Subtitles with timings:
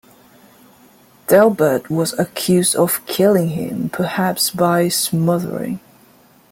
[1.27, 5.79] Delbert was accused of killing him, perhaps by smothering.